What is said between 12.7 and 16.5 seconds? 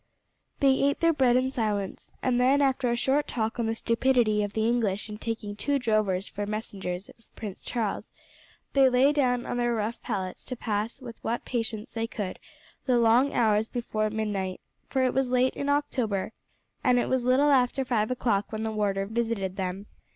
the long hours before midnight, for it was late in October,